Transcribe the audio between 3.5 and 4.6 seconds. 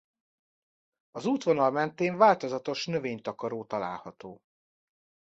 található.